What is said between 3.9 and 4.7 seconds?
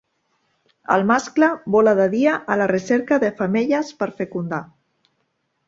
per fecundar.